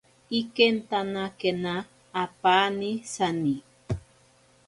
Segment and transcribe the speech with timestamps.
[0.39, 1.73] Ikentanakena
[2.23, 3.53] apaani sani.